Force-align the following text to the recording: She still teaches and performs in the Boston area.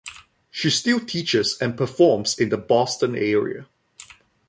She 0.49 0.71
still 0.71 0.99
teaches 0.99 1.59
and 1.61 1.77
performs 1.77 2.39
in 2.39 2.49
the 2.49 2.57
Boston 2.57 3.15
area. 3.15 3.67